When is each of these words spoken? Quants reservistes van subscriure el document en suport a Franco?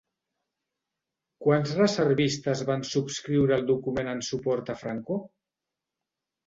Quants 1.47 1.75
reservistes 1.81 2.65
van 2.73 2.87
subscriure 2.95 3.59
el 3.61 3.69
document 3.71 4.11
en 4.17 4.27
suport 4.33 4.75
a 4.77 4.79
Franco? 4.85 5.25